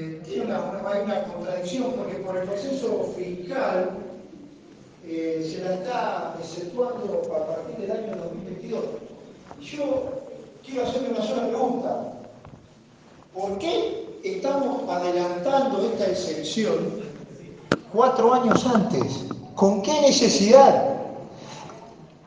[0.00, 3.92] Tiene una, una- hay una contradicción porque por el proceso fiscal
[5.06, 8.84] eh, se la está exceptuando a partir del año 2022.
[9.62, 10.04] Yo
[10.62, 12.12] quiero hacerle una sola pregunta.
[13.32, 17.00] ¿Por qué estamos adelantando esta excepción
[17.90, 19.24] cuatro años antes?
[19.54, 20.94] ¿Con qué necesidad?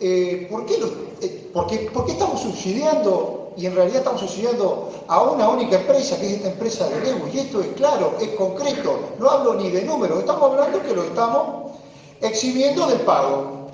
[0.00, 5.20] Eh, ¿por, qué los- eh, por qué estamos subsidiando y en realidad estamos subsidiando a
[5.20, 7.34] una única empresa, que es esta empresa de Lewis?
[7.34, 11.02] Y esto es claro, es concreto, no hablo ni de números, estamos hablando que lo
[11.02, 11.72] estamos
[12.20, 13.68] exhibiendo del pago.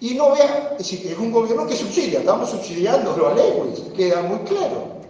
[0.00, 4.20] Y no vea, es decir, es un gobierno que subsidia, estamos subsidiándolo a Lewis, queda
[4.22, 5.00] muy claro.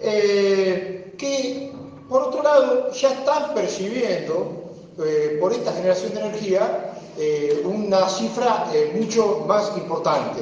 [0.00, 1.72] Eh, que
[2.08, 4.64] por otro lado ya están percibiendo
[4.98, 10.40] eh, por esta generación de energía eh, una cifra mucho más importante.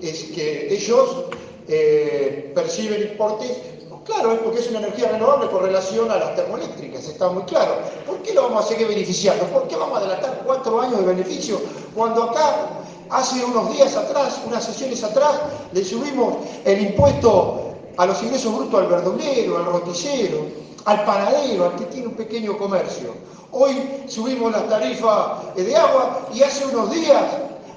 [0.00, 1.26] Es que ellos
[1.70, 3.56] eh, perciben importes,
[4.04, 7.76] claro, es porque es una energía renovable con relación a las termoeléctricas, está muy claro.
[8.06, 9.44] ¿Por qué lo vamos a seguir beneficiando?
[9.46, 11.60] ¿Por qué vamos a adelantar cuatro años de beneficio
[11.94, 15.40] cuando acá hace unos días atrás, unas sesiones atrás,
[15.72, 20.46] le subimos el impuesto a los ingresos brutos al verdulero, al roticero,
[20.84, 23.14] al panadero, al que tiene un pequeño comercio.
[23.52, 27.24] Hoy subimos la tarifa de agua y hace unos días,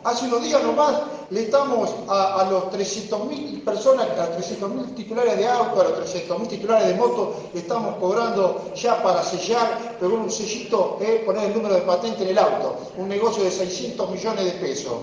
[0.04, 5.38] hace unos días nomás, le estamos a, a los 300.000 personas, a los 300.000 titulares
[5.38, 10.16] de auto, a los 300.000 titulares de moto, le estamos cobrando ya para sellar, pero
[10.16, 14.10] un sellito, eh, poner el número de patente en el auto, un negocio de 600
[14.10, 14.94] millones de pesos.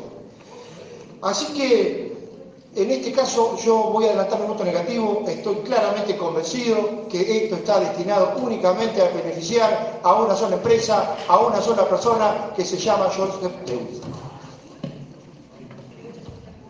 [1.22, 2.10] Así que
[2.76, 7.56] en este caso yo voy a adelantar un voto negativo, estoy claramente convencido que esto
[7.56, 12.76] está destinado únicamente a beneficiar a una sola empresa, a una sola persona que se
[12.76, 14.00] llama Joseph Lewis.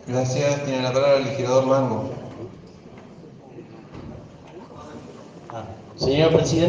[0.07, 0.65] Gracias.
[0.65, 2.09] Tiene la palabra el legislador Mango.
[5.97, 6.61] Señor presidente.